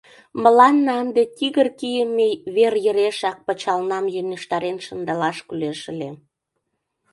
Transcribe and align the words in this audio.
Мыланна 0.43 0.93
ынде 1.03 1.23
тигр 1.37 1.67
кийыме 1.79 2.29
вер 2.55 2.73
йырешак 2.85 3.37
пычалнам 3.45 4.05
йӧнештарен 4.15 4.77
шындылаш 4.85 5.37
кӱлеш 5.47 5.81
ыле. 5.91 6.09